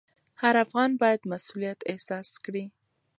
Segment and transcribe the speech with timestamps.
[0.41, 2.65] هر افغان باید مسوولیت احساس کړي.